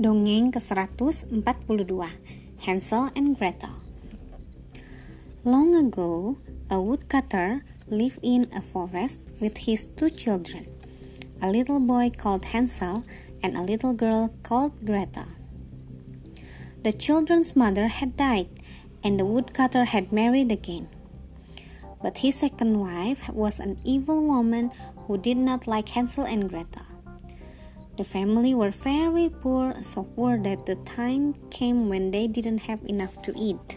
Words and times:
Dongeng 0.00 0.48
ke-142 0.48 1.92
Hansel 2.64 3.12
and 3.12 3.36
Gretel 3.36 3.76
Long 5.44 5.76
ago, 5.76 6.40
a 6.72 6.80
woodcutter 6.80 7.60
lived 7.84 8.16
in 8.24 8.48
a 8.56 8.64
forest 8.64 9.20
with 9.44 9.68
his 9.68 9.84
two 9.84 10.08
children, 10.08 10.64
a 11.44 11.52
little 11.52 11.84
boy 11.84 12.08
called 12.08 12.48
Hansel 12.56 13.04
and 13.44 13.52
a 13.52 13.60
little 13.60 13.92
girl 13.92 14.32
called 14.42 14.72
Gretel. 14.88 15.28
The 16.80 16.96
children's 16.96 17.52
mother 17.52 17.92
had 17.92 18.16
died, 18.16 18.48
and 19.04 19.20
the 19.20 19.28
woodcutter 19.28 19.84
had 19.84 20.16
married 20.16 20.48
again. 20.50 20.88
But 22.00 22.24
his 22.24 22.40
second 22.40 22.80
wife 22.80 23.28
was 23.28 23.60
an 23.60 23.76
evil 23.84 24.24
woman 24.24 24.72
who 25.04 25.20
did 25.20 25.36
not 25.36 25.68
like 25.68 25.92
Hansel 25.92 26.24
and 26.24 26.48
Gretel. 26.48 26.89
The 27.96 28.04
family 28.04 28.54
were 28.54 28.70
very 28.70 29.28
poor, 29.28 29.74
so 29.82 30.04
poor 30.04 30.38
that 30.38 30.66
the 30.66 30.76
time 30.76 31.34
came 31.50 31.88
when 31.88 32.10
they 32.10 32.26
didn't 32.26 32.70
have 32.70 32.80
enough 32.84 33.20
to 33.22 33.34
eat. 33.36 33.76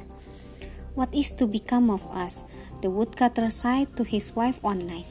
What 0.96 1.14
is 1.14 1.32
to 1.34 1.48
become 1.48 1.90
of 1.90 2.06
us? 2.08 2.46
The 2.82 2.90
woodcutter 2.90 3.50
sighed 3.50 3.96
to 3.98 4.04
his 4.04 4.36
wife 4.36 4.62
one 4.62 4.86
night. 4.86 5.08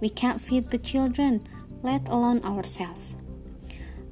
We 0.00 0.08
can't 0.08 0.40
feed 0.40 0.70
the 0.70 0.78
children, 0.78 1.46
let 1.82 2.08
alone 2.08 2.42
ourselves. 2.42 3.14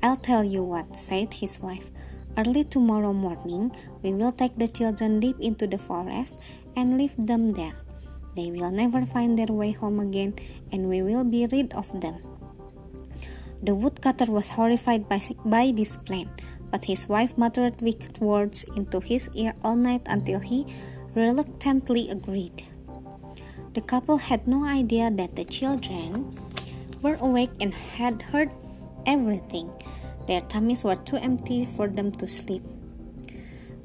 I'll 0.02 0.16
tell 0.16 0.44
you 0.44 0.62
what, 0.62 0.96
said 0.96 1.34
his 1.34 1.60
wife. 1.60 1.90
Early 2.38 2.62
tomorrow 2.64 3.12
morning, 3.12 3.74
we 4.02 4.14
will 4.14 4.32
take 4.32 4.56
the 4.56 4.68
children 4.68 5.18
deep 5.18 5.36
into 5.40 5.66
the 5.66 5.78
forest 5.78 6.38
and 6.76 6.96
leave 6.96 7.16
them 7.18 7.50
there. 7.50 7.74
They 8.36 8.50
will 8.50 8.70
never 8.70 9.04
find 9.04 9.36
their 9.36 9.50
way 9.50 9.72
home 9.72 9.98
again, 9.98 10.34
and 10.70 10.88
we 10.88 11.02
will 11.02 11.24
be 11.24 11.48
rid 11.50 11.72
of 11.74 11.90
them. 12.00 12.29
The 13.62 13.74
woodcutter 13.74 14.32
was 14.32 14.50
horrified 14.50 15.08
by, 15.08 15.20
by 15.44 15.72
this 15.74 15.96
plan, 15.96 16.30
but 16.70 16.86
his 16.86 17.08
wife 17.08 17.36
muttered 17.36 17.82
wicked 17.82 18.18
words 18.18 18.64
into 18.76 19.00
his 19.00 19.28
ear 19.34 19.54
all 19.62 19.76
night 19.76 20.02
until 20.06 20.40
he 20.40 20.66
reluctantly 21.14 22.08
agreed. 22.08 22.64
The 23.74 23.82
couple 23.82 24.16
had 24.16 24.48
no 24.48 24.64
idea 24.64 25.10
that 25.10 25.36
the 25.36 25.44
children 25.44 26.34
were 27.02 27.18
awake 27.20 27.50
and 27.60 27.74
had 27.74 28.22
heard 28.22 28.50
everything. 29.06 29.70
Their 30.26 30.40
tummies 30.40 30.84
were 30.84 30.96
too 30.96 31.16
empty 31.16 31.66
for 31.66 31.86
them 31.86 32.12
to 32.12 32.26
sleep. 32.26 32.62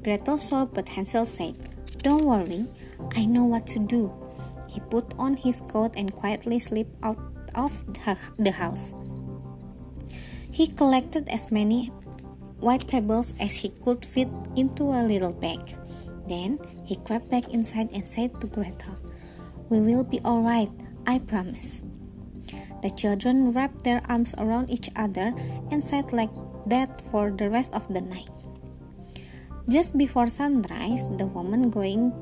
Gretel 0.02 0.38
saw, 0.38 0.64
but 0.64 0.88
Hansel 0.88 1.26
said, 1.26 1.54
Don't 1.98 2.24
worry, 2.24 2.66
I 3.14 3.26
know 3.26 3.44
what 3.44 3.66
to 3.68 3.78
do. 3.78 4.12
He 4.68 4.80
put 4.80 5.14
on 5.18 5.36
his 5.36 5.60
coat 5.60 5.94
and 5.96 6.14
quietly 6.14 6.58
slipped 6.58 6.96
out 7.02 7.18
of 7.54 7.84
the 8.38 8.52
house. 8.52 8.94
He 10.56 10.72
collected 10.72 11.28
as 11.28 11.52
many 11.52 11.92
white 12.64 12.88
pebbles 12.88 13.36
as 13.36 13.60
he 13.60 13.68
could 13.84 14.08
fit 14.08 14.32
into 14.56 14.88
a 14.88 15.04
little 15.04 15.36
bag. 15.36 15.76
Then 16.24 16.56
he 16.88 16.96
crept 16.96 17.28
back 17.28 17.52
inside 17.52 17.92
and 17.92 18.08
said 18.08 18.40
to 18.40 18.48
Gretel, 18.48 18.96
We 19.68 19.84
will 19.84 20.02
be 20.02 20.16
all 20.24 20.40
right, 20.40 20.72
I 21.06 21.18
promise. 21.20 21.84
The 22.80 22.88
children 22.88 23.52
wrapped 23.52 23.84
their 23.84 24.00
arms 24.08 24.32
around 24.38 24.72
each 24.72 24.88
other 24.96 25.36
and 25.68 25.84
sat 25.84 26.16
like 26.16 26.32
that 26.64 27.04
for 27.04 27.28
the 27.30 27.50
rest 27.52 27.74
of 27.74 27.84
the 27.92 28.00
night. 28.00 28.32
Just 29.68 29.98
before 29.98 30.32
sunrise, 30.32 31.04
the 31.20 31.26
woman 31.26 31.68
going 31.68 32.16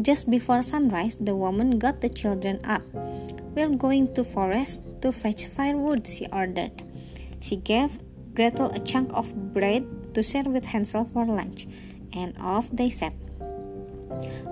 just 0.00 0.30
before 0.30 0.62
sunrise, 0.62 1.16
the 1.18 1.34
woman 1.34 1.78
got 1.80 2.00
the 2.00 2.08
children 2.08 2.60
up. 2.62 2.82
We're 3.54 3.76
going 3.76 4.14
to 4.14 4.24
forest 4.24 4.88
to 5.02 5.12
fetch 5.12 5.44
firewood, 5.46 6.06
she 6.06 6.26
ordered. 6.32 6.72
She 7.40 7.56
gave 7.56 8.00
Gretel 8.34 8.72
a 8.72 8.80
chunk 8.80 9.12
of 9.12 9.52
bread 9.52 10.14
to 10.14 10.22
share 10.22 10.44
with 10.44 10.64
Hansel 10.64 11.04
for 11.04 11.26
lunch, 11.26 11.66
and 12.14 12.32
off 12.40 12.70
they 12.72 12.88
set. 12.88 13.12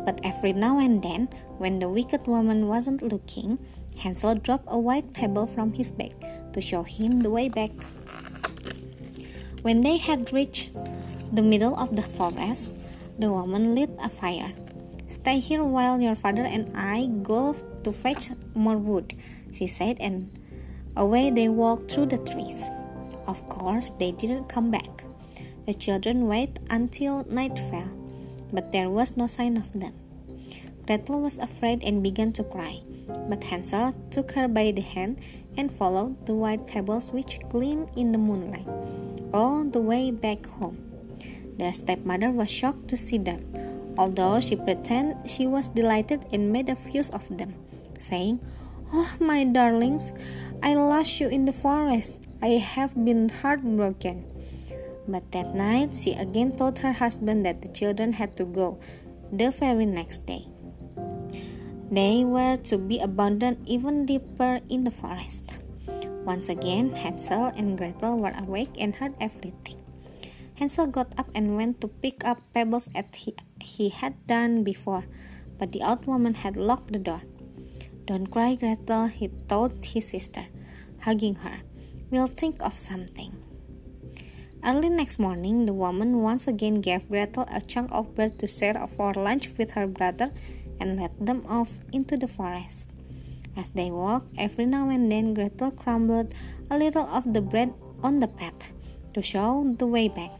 But 0.04 0.20
every 0.22 0.52
now 0.52 0.78
and 0.78 1.02
then, 1.02 1.28
when 1.56 1.78
the 1.78 1.88
wicked 1.88 2.26
woman 2.26 2.68
wasn't 2.68 3.00
looking, 3.00 3.58
Hansel 3.98 4.34
dropped 4.34 4.68
a 4.68 4.78
white 4.78 5.14
pebble 5.14 5.46
from 5.46 5.72
his 5.72 5.92
bag 5.92 6.12
to 6.52 6.60
show 6.60 6.82
him 6.82 7.18
the 7.18 7.30
way 7.30 7.48
back. 7.48 7.70
When 9.62 9.80
they 9.80 9.96
had 9.96 10.32
reached 10.32 10.72
the 11.32 11.42
middle 11.42 11.76
of 11.76 11.96
the 11.96 12.02
forest, 12.02 12.70
the 13.18 13.32
woman 13.32 13.74
lit 13.74 13.90
a 14.02 14.08
fire. 14.08 14.52
Stay 15.10 15.40
here 15.42 15.64
while 15.64 16.00
your 16.00 16.14
father 16.14 16.46
and 16.46 16.70
I 16.78 17.10
go 17.26 17.50
to 17.82 17.90
fetch 17.90 18.30
more 18.54 18.78
wood, 18.78 19.18
she 19.52 19.66
said, 19.66 19.98
and 19.98 20.30
away 20.96 21.34
they 21.34 21.48
walked 21.48 21.90
through 21.90 22.14
the 22.14 22.22
trees. 22.22 22.62
Of 23.26 23.42
course, 23.48 23.90
they 23.90 24.12
didn't 24.12 24.46
come 24.46 24.70
back. 24.70 25.02
The 25.66 25.74
children 25.74 26.28
waited 26.28 26.60
until 26.70 27.24
night 27.24 27.58
fell, 27.58 27.90
but 28.52 28.70
there 28.70 28.88
was 28.88 29.16
no 29.16 29.26
sign 29.26 29.56
of 29.56 29.72
them. 29.74 29.98
Gretel 30.86 31.20
was 31.20 31.38
afraid 31.38 31.82
and 31.82 32.04
began 32.04 32.30
to 32.38 32.44
cry, 32.44 32.78
but 33.28 33.42
Hansel 33.42 33.94
took 34.10 34.38
her 34.38 34.46
by 34.46 34.70
the 34.70 34.80
hand 34.80 35.18
and 35.56 35.74
followed 35.74 36.24
the 36.26 36.34
white 36.34 36.68
pebbles 36.68 37.10
which 37.10 37.42
gleamed 37.50 37.90
in 37.96 38.12
the 38.12 38.18
moonlight 38.18 38.66
all 39.34 39.64
the 39.64 39.82
way 39.82 40.12
back 40.12 40.46
home. 40.46 40.78
Their 41.58 41.72
stepmother 41.72 42.30
was 42.30 42.48
shocked 42.48 42.86
to 42.88 42.96
see 42.96 43.18
them, 43.18 43.52
although 44.00 44.40
she 44.40 44.56
pretended 44.56 45.28
she 45.28 45.44
was 45.44 45.68
delighted 45.68 46.24
and 46.32 46.48
made 46.48 46.72
a 46.72 46.74
fuss 46.74 47.12
of 47.12 47.28
them, 47.28 47.52
saying, 48.00 48.40
Oh, 48.88 49.12
my 49.20 49.44
darlings, 49.44 50.16
I 50.64 50.72
lost 50.72 51.20
you 51.20 51.28
in 51.28 51.44
the 51.44 51.52
forest. 51.52 52.16
I 52.40 52.56
have 52.56 52.96
been 52.96 53.28
heartbroken. 53.28 54.24
But 55.06 55.30
that 55.36 55.54
night, 55.54 55.94
she 55.94 56.16
again 56.16 56.56
told 56.56 56.80
her 56.80 56.96
husband 56.96 57.44
that 57.44 57.60
the 57.60 57.68
children 57.68 58.16
had 58.16 58.40
to 58.40 58.48
go 58.48 58.80
the 59.30 59.52
very 59.52 59.84
next 59.84 60.24
day. 60.24 60.48
They 61.92 62.24
were 62.24 62.56
to 62.72 62.78
be 62.78 62.98
abandoned 63.04 63.60
even 63.68 64.06
deeper 64.06 64.64
in 64.70 64.84
the 64.88 64.94
forest. 64.94 65.60
Once 66.24 66.48
again, 66.48 66.94
Hansel 66.94 67.52
and 67.54 67.76
Gretel 67.76 68.16
were 68.16 68.34
awake 68.38 68.74
and 68.78 68.96
heard 68.96 69.14
everything. 69.20 69.76
Hansel 70.56 70.86
got 70.86 71.12
up 71.18 71.28
and 71.34 71.56
went 71.56 71.80
to 71.80 71.88
pick 71.88 72.24
up 72.24 72.40
pebbles 72.54 72.88
as 72.94 73.04
he, 73.62 73.88
had 73.88 74.26
done 74.26 74.64
before, 74.64 75.04
but 75.58 75.72
the 75.72 75.82
old 75.82 76.06
woman 76.06 76.34
had 76.34 76.56
locked 76.56 76.92
the 76.92 76.98
door. 76.98 77.22
Don't 78.06 78.30
cry, 78.30 78.54
Gretel, 78.54 79.06
he 79.06 79.28
told 79.48 79.84
his 79.84 80.08
sister, 80.08 80.46
hugging 81.02 81.36
her. 81.36 81.60
We'll 82.10 82.26
think 82.26 82.62
of 82.62 82.76
something. 82.76 83.32
Early 84.62 84.90
next 84.90 85.18
morning, 85.18 85.64
the 85.64 85.72
woman 85.72 86.20
once 86.20 86.46
again 86.46 86.74
gave 86.74 87.08
Gretel 87.08 87.46
a 87.50 87.60
chunk 87.60 87.90
of 87.92 88.14
bread 88.14 88.38
to 88.40 88.46
share 88.46 88.86
for 88.86 89.14
lunch 89.14 89.56
with 89.56 89.72
her 89.72 89.86
brother 89.86 90.32
and 90.80 91.00
led 91.00 91.14
them 91.24 91.44
off 91.46 91.78
into 91.92 92.16
the 92.16 92.28
forest. 92.28 92.90
As 93.56 93.70
they 93.70 93.90
walked, 93.90 94.34
every 94.36 94.66
now 94.66 94.88
and 94.90 95.10
then 95.10 95.34
Gretel 95.34 95.70
crumbled 95.70 96.34
a 96.70 96.78
little 96.78 97.06
of 97.06 97.32
the 97.32 97.40
bread 97.40 97.72
on 98.02 98.20
the 98.20 98.28
path 98.28 98.72
to 99.14 99.22
show 99.22 99.74
the 99.78 99.86
way 99.86 100.08
back. 100.08 100.30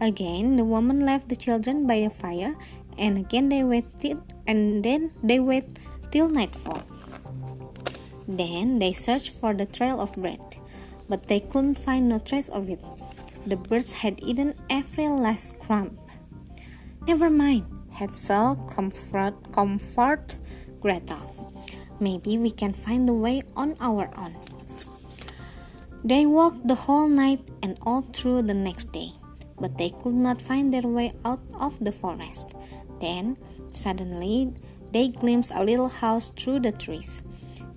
Again, 0.00 0.56
the 0.56 0.64
woman 0.64 1.04
left 1.04 1.28
the 1.28 1.36
children 1.36 1.86
by 1.86 1.94
a 1.94 2.10
fire, 2.10 2.56
and 2.98 3.18
again 3.18 3.48
they 3.48 3.64
waited, 3.64 4.18
and 4.46 4.84
then 4.84 5.12
they 5.22 5.40
waited 5.40 5.80
till 6.10 6.28
nightfall. 6.28 6.82
Then 8.26 8.78
they 8.78 8.92
searched 8.92 9.32
for 9.32 9.52
the 9.52 9.66
trail 9.66 10.00
of 10.00 10.12
bread 10.14 10.40
but 11.10 11.26
they 11.26 11.40
couldn't 11.40 11.74
find 11.74 12.08
no 12.08 12.20
trace 12.20 12.48
of 12.48 12.70
it. 12.70 12.78
The 13.44 13.56
birds 13.56 13.92
had 13.92 14.22
eaten 14.22 14.54
every 14.70 15.08
last 15.08 15.58
crumb. 15.58 15.98
Never 17.06 17.28
mind, 17.28 17.66
Hansel 17.90 18.54
comfort, 18.70 19.34
comfort 19.50 20.36
Gretel. 20.80 21.34
Maybe 21.98 22.38
we 22.38 22.52
can 22.52 22.72
find 22.72 23.08
the 23.08 23.12
way 23.12 23.42
on 23.56 23.76
our 23.80 24.08
own. 24.16 24.36
They 26.04 26.24
walked 26.24 26.66
the 26.68 26.86
whole 26.86 27.08
night 27.08 27.42
and 27.60 27.76
all 27.82 28.02
through 28.14 28.42
the 28.42 28.54
next 28.54 28.92
day, 28.92 29.12
but 29.60 29.76
they 29.78 29.90
could 29.90 30.14
not 30.14 30.42
find 30.42 30.72
their 30.72 30.88
way 30.88 31.12
out 31.24 31.40
of 31.60 31.78
the 31.84 31.92
forest. 31.92 32.54
Then, 33.00 33.36
suddenly, 33.72 34.52
they 34.92 35.08
glimpsed 35.08 35.52
a 35.54 35.64
little 35.64 35.88
house 35.88 36.30
through 36.30 36.60
the 36.60 36.72
trees. 36.72 37.22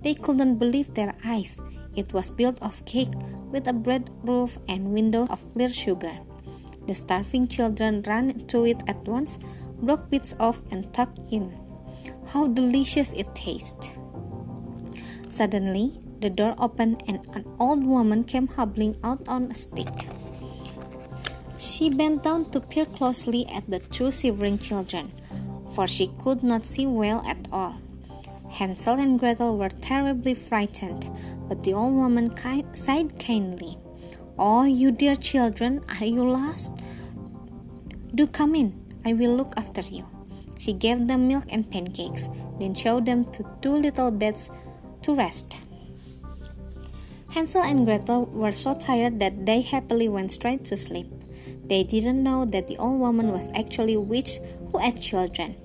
They 0.02 0.14
couldn't 0.14 0.58
believe 0.58 0.94
their 0.94 1.14
eyes. 1.24 1.60
It 1.94 2.12
was 2.12 2.30
built 2.30 2.60
of 2.60 2.84
cake 2.84 3.12
with 3.50 3.68
a 3.68 3.72
bread 3.72 4.10
roof 4.22 4.58
and 4.68 4.92
window 4.92 5.26
of 5.30 5.46
clear 5.54 5.68
sugar. 5.68 6.18
The 6.86 6.94
starving 6.94 7.48
children 7.48 8.02
ran 8.06 8.46
to 8.48 8.66
it 8.66 8.82
at 8.88 9.06
once, 9.06 9.38
broke 9.80 10.10
bits 10.10 10.34
off, 10.40 10.60
and 10.70 10.92
tucked 10.92 11.20
in. 11.30 11.54
How 12.26 12.48
delicious 12.48 13.12
it 13.12 13.34
tasted! 13.34 13.90
Suddenly, 15.28 16.00
the 16.20 16.30
door 16.30 16.54
opened 16.58 17.02
and 17.06 17.20
an 17.34 17.44
old 17.58 17.84
woman 17.84 18.24
came 18.24 18.48
hobbling 18.48 18.96
out 19.02 19.26
on 19.28 19.50
a 19.50 19.54
stick. 19.54 19.92
She 21.64 21.88
bent 21.88 22.22
down 22.22 22.50
to 22.50 22.60
peer 22.60 22.84
closely 22.84 23.46
at 23.48 23.64
the 23.70 23.78
two 23.78 24.12
shivering 24.12 24.58
children, 24.58 25.10
for 25.74 25.86
she 25.86 26.08
could 26.22 26.42
not 26.42 26.62
see 26.62 26.86
well 26.86 27.24
at 27.26 27.48
all. 27.50 27.76
Hansel 28.50 29.00
and 29.00 29.18
Gretel 29.18 29.56
were 29.56 29.70
terribly 29.70 30.34
frightened, 30.34 31.08
but 31.48 31.62
the 31.62 31.72
old 31.72 31.94
woman 31.94 32.28
ki- 32.36 32.66
sighed 32.74 33.18
kindly. 33.18 33.78
Oh, 34.38 34.64
you 34.64 34.90
dear 34.90 35.16
children, 35.16 35.80
are 35.88 36.04
you 36.04 36.28
lost? 36.28 36.78
Do 38.14 38.26
come 38.26 38.54
in, 38.54 38.76
I 39.02 39.14
will 39.14 39.34
look 39.34 39.54
after 39.56 39.80
you. 39.80 40.04
She 40.58 40.74
gave 40.74 41.06
them 41.06 41.28
milk 41.28 41.44
and 41.48 41.70
pancakes, 41.70 42.28
then 42.60 42.74
showed 42.74 43.06
them 43.06 43.24
to 43.32 43.42
two 43.62 43.74
little 43.74 44.10
beds 44.10 44.50
to 45.00 45.14
rest. 45.14 45.56
Hansel 47.30 47.62
and 47.62 47.86
Gretel 47.86 48.26
were 48.26 48.52
so 48.52 48.74
tired 48.74 49.18
that 49.20 49.46
they 49.46 49.62
happily 49.62 50.10
went 50.10 50.30
straight 50.30 50.66
to 50.66 50.76
sleep. 50.76 51.23
They 51.66 51.82
didn't 51.82 52.22
know 52.22 52.44
that 52.44 52.68
the 52.68 52.76
old 52.78 53.00
woman 53.00 53.32
was 53.32 53.50
actually 53.54 53.94
a 53.94 54.00
witch 54.00 54.38
who 54.70 54.78
had 54.78 55.00
children. 55.00 55.56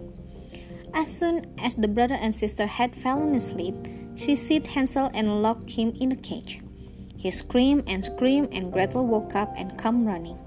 As 0.94 1.12
soon 1.12 1.44
as 1.60 1.75
the 1.75 1.88
brother 1.88 2.16
and 2.16 2.38
sister 2.38 2.66
had 2.66 2.96
fallen 2.96 3.36
asleep, 3.36 3.75
she 4.16 4.36
seized 4.36 4.68
Hansel 4.68 5.12
and 5.13 5.44
locked 5.44 5.72
him 5.72 5.94
in 6.00 6.12
a 6.12 6.16
cage. 6.16 6.62
He 7.16 7.31
screamed 7.31 7.84
and 7.88 8.04
screamed, 8.04 8.50
and 8.54 8.72
Gretel 8.72 9.06
woke 9.06 9.36
up 9.36 9.54
and 9.57 9.78
came 9.78 10.06
running. 10.06 10.38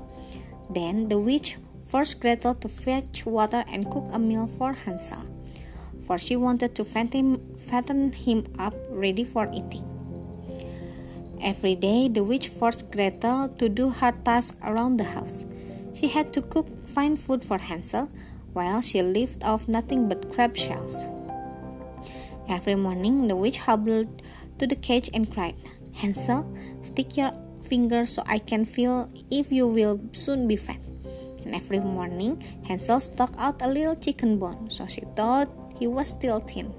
Then 0.70 1.08
the 1.08 1.18
witch 1.18 1.58
forced 1.84 2.20
Gretel 2.20 2.54
to 2.56 2.68
fetch 2.68 3.26
water 3.26 3.62
and 3.68 3.90
cook 3.90 4.08
a 4.10 4.18
meal 4.18 4.46
for 4.46 4.72
Hansel, 4.72 5.26
for 6.06 6.16
she 6.16 6.34
wanted 6.34 6.74
to 6.76 6.84
fatten, 6.84 7.58
fatten 7.58 8.12
him 8.12 8.46
up 8.58 8.74
ready 8.88 9.22
for 9.22 9.50
eating. 9.52 9.91
Every 11.42 11.74
day, 11.74 12.06
the 12.06 12.22
witch 12.22 12.46
forced 12.46 12.88
Gretel 12.92 13.48
to 13.58 13.68
do 13.68 13.90
hard 13.90 14.24
tasks 14.24 14.56
around 14.62 14.98
the 14.98 15.10
house. 15.10 15.44
She 15.92 16.06
had 16.06 16.32
to 16.34 16.40
cook 16.40 16.68
fine 16.86 17.16
food 17.16 17.42
for 17.42 17.58
Hansel, 17.58 18.08
while 18.52 18.80
she 18.80 19.02
lived 19.02 19.42
off 19.42 19.66
nothing 19.66 20.08
but 20.08 20.32
crab 20.32 20.56
shells. 20.56 21.04
Every 22.48 22.76
morning, 22.76 23.26
the 23.26 23.34
witch 23.34 23.58
hobbled 23.58 24.22
to 24.58 24.68
the 24.68 24.76
cage 24.76 25.10
and 25.12 25.26
cried, 25.32 25.56
Hansel, 25.94 26.46
stick 26.82 27.16
your 27.16 27.32
finger 27.60 28.06
so 28.06 28.22
I 28.26 28.38
can 28.38 28.64
feel 28.64 29.10
if 29.28 29.50
you 29.50 29.66
will 29.66 30.00
soon 30.12 30.46
be 30.46 30.54
fat. 30.54 30.86
And 31.44 31.56
every 31.56 31.80
morning, 31.80 32.40
Hansel 32.68 33.00
stuck 33.00 33.34
out 33.36 33.60
a 33.62 33.68
little 33.68 33.96
chicken 33.96 34.38
bone, 34.38 34.70
so 34.70 34.86
she 34.86 35.02
thought 35.16 35.50
he 35.76 35.88
was 35.88 36.06
still 36.08 36.38
thin. 36.38 36.72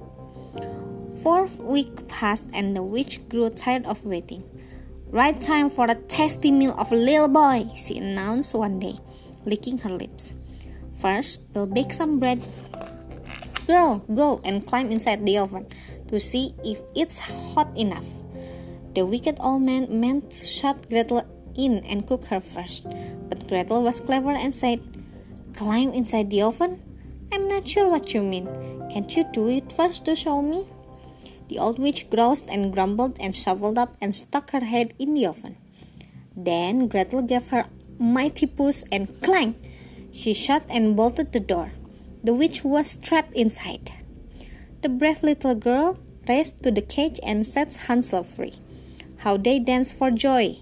Four 1.21 1.48
weeks 1.62 2.04
passed, 2.07 2.48
and 2.54 2.75
the 2.75 2.81
witch 2.81 3.27
grew 3.27 3.50
tired 3.50 3.86
of 3.86 4.06
waiting. 4.06 4.44
Right 5.13 5.39
time 5.39 5.69
for 5.69 5.86
a 5.86 5.94
tasty 6.10 6.50
meal 6.50 6.74
of 6.74 6.92
a 6.92 6.95
little 6.95 7.27
boy, 7.27 7.69
she 7.77 8.00
announced 8.00 8.56
one 8.56 8.80
day, 8.80 8.98
licking 9.45 9.77
her 9.86 9.94
lips. 9.94 10.33
First, 10.92 11.45
we'll 11.54 11.68
bake 11.68 11.94
some 11.94 12.18
bread. 12.18 12.42
Girl, 13.68 14.01
go 14.12 14.42
and 14.44 14.65
climb 14.65 14.89
inside 14.89 15.24
the 15.24 15.38
oven 15.38 15.68
to 16.07 16.19
see 16.19 16.56
if 16.65 16.81
it's 16.95 17.21
hot 17.54 17.69
enough. 17.77 18.10
The 18.95 19.06
wicked 19.06 19.38
old 19.39 19.62
man 19.62 19.86
meant 20.01 20.31
to 20.31 20.45
shut 20.48 20.89
Gretel 20.89 21.21
in 21.54 21.86
and 21.86 22.07
cook 22.07 22.25
her 22.33 22.39
first, 22.39 22.89
but 23.30 23.48
Gretel 23.48 23.83
was 23.83 24.01
clever 24.01 24.31
and 24.31 24.56
said, 24.56 24.81
Climb 25.54 25.94
inside 25.94 26.31
the 26.31 26.42
oven? 26.42 26.81
I'm 27.31 27.48
not 27.48 27.69
sure 27.69 27.88
what 27.88 28.15
you 28.15 28.24
mean. 28.24 28.50
Can't 28.89 29.15
you 29.15 29.30
do 29.31 29.48
it 29.48 29.71
first 29.71 30.06
to 30.06 30.15
show 30.15 30.42
me? 30.42 30.65
The 31.53 31.59
old 31.59 31.77
witch 31.77 32.09
groused 32.09 32.50
and 32.50 32.73
grumbled 32.73 33.15
and 33.19 33.35
shuffled 33.35 33.77
up 33.77 33.95
and 34.01 34.15
stuck 34.15 34.50
her 34.53 34.65
head 34.65 34.95
in 34.97 35.13
the 35.13 35.27
oven. 35.27 35.55
Then 36.35 36.88
Gretel 36.88 37.21
gave 37.21 37.50
her 37.50 37.65
mighty 38.00 38.47
push 38.47 38.81
and 38.91 39.21
clang! 39.21 39.53
She 40.11 40.33
shut 40.33 40.65
and 40.67 40.95
bolted 40.95 41.31
the 41.31 41.39
door. 41.39 41.69
The 42.23 42.33
witch 42.33 42.63
was 42.63 42.97
trapped 42.97 43.35
inside. 43.35 43.91
The 44.81 44.89
brave 44.89 45.21
little 45.21 45.53
girl 45.53 46.00
raced 46.27 46.63
to 46.63 46.71
the 46.71 46.81
cage 46.81 47.19
and 47.21 47.45
set 47.45 47.75
Hansel 47.85 48.23
free. 48.23 48.55
How 49.17 49.38
they 49.38 49.59
danced 49.59 49.95
for 49.95 50.09
joy! 50.09 50.57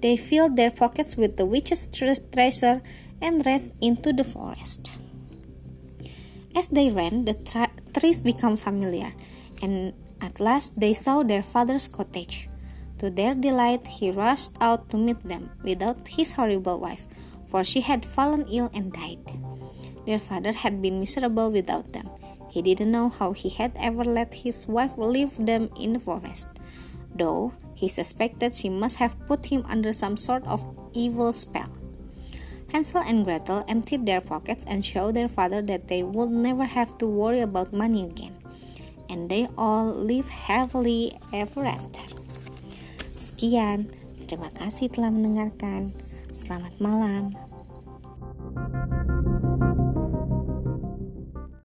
They 0.00 0.16
filled 0.16 0.54
their 0.54 0.70
pockets 0.70 1.16
with 1.16 1.38
the 1.38 1.44
witch's 1.44 1.88
tre- 1.88 2.22
treasure 2.30 2.82
and 3.20 3.44
raced 3.44 3.72
into 3.80 4.12
the 4.12 4.22
forest. 4.22 4.92
As 6.54 6.68
they 6.68 6.88
ran, 6.88 7.24
the 7.24 7.34
tra- 7.34 7.72
trees 7.98 8.22
became 8.22 8.56
familiar, 8.56 9.12
and 9.62 9.94
at 10.20 10.40
last 10.40 10.80
they 10.80 10.94
saw 10.94 11.22
their 11.22 11.42
father's 11.42 11.88
cottage. 11.88 12.48
To 12.98 13.10
their 13.10 13.34
delight, 13.34 13.86
he 13.86 14.10
rushed 14.10 14.56
out 14.60 14.88
to 14.90 14.96
meet 14.96 15.20
them 15.20 15.50
without 15.62 16.08
his 16.08 16.32
horrible 16.32 16.80
wife, 16.80 17.06
for 17.46 17.62
she 17.62 17.82
had 17.82 18.06
fallen 18.06 18.48
ill 18.48 18.70
and 18.72 18.92
died. 18.92 19.20
Their 20.06 20.18
father 20.18 20.52
had 20.52 20.80
been 20.80 21.00
miserable 21.00 21.50
without 21.50 21.92
them. 21.92 22.08
He 22.50 22.62
didn't 22.62 22.92
know 22.92 23.10
how 23.10 23.32
he 23.32 23.50
had 23.50 23.72
ever 23.76 24.04
let 24.04 24.32
his 24.32 24.66
wife 24.66 24.96
leave 24.96 25.36
them 25.36 25.68
in 25.78 25.92
the 25.92 25.98
forest, 25.98 26.48
though 27.14 27.52
he 27.74 27.88
suspected 27.88 28.54
she 28.54 28.70
must 28.70 28.96
have 28.96 29.18
put 29.26 29.46
him 29.46 29.64
under 29.68 29.92
some 29.92 30.16
sort 30.16 30.46
of 30.46 30.64
evil 30.94 31.32
spell. 31.32 31.68
Hansel 32.72 33.02
and 33.04 33.24
Gretel 33.24 33.64
emptied 33.68 34.06
their 34.06 34.22
pockets 34.22 34.64
and 34.66 34.84
showed 34.84 35.14
their 35.14 35.28
father 35.28 35.60
that 35.62 35.88
they 35.88 36.02
would 36.02 36.30
never 36.30 36.64
have 36.64 36.96
to 36.98 37.06
worry 37.06 37.40
about 37.40 37.72
money 37.72 38.04
again 38.04 38.35
and 39.08 39.30
they 39.30 39.48
all 39.56 39.90
live 39.92 40.28
happily 40.28 41.16
ever 41.32 41.64
after. 41.64 42.04
Sekian, 43.16 43.88
terima 44.28 44.52
kasih 44.54 44.92
telah 44.92 45.08
mendengarkan. 45.08 45.96
Selamat 46.30 46.76
malam. 46.78 47.32